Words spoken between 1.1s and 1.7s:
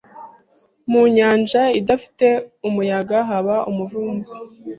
nyanja